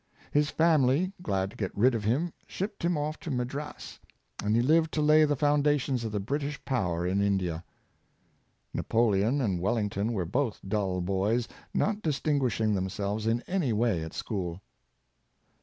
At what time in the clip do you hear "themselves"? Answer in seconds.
12.73-13.27